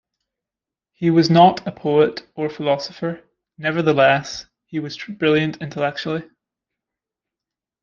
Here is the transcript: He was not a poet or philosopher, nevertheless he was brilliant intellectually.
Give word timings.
He 0.93 1.11
was 1.11 1.29
not 1.29 1.67
a 1.67 1.71
poet 1.71 2.25
or 2.33 2.49
philosopher, 2.49 3.23
nevertheless 3.59 4.47
he 4.65 4.79
was 4.79 4.97
brilliant 4.97 5.57
intellectually. 5.61 6.23